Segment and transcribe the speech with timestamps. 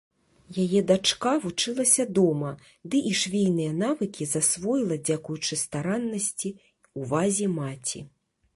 [0.61, 2.49] Яе дачка вучылася дома,
[2.93, 6.49] ды і швейныя навыкі засвоіла дзякуючы стараннасці,
[7.03, 7.99] увазе маці.